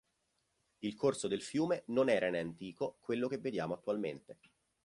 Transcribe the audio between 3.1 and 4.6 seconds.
che vediamo attualmente.